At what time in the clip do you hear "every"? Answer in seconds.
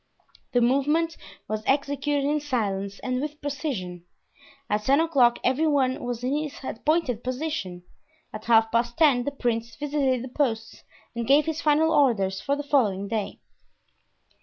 5.43-5.67